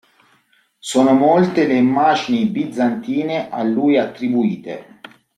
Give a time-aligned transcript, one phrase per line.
[0.79, 4.99] Sono molte le immagini bizantine a lui attribuite.